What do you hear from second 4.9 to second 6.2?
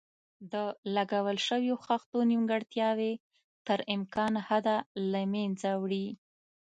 له منځه وړي.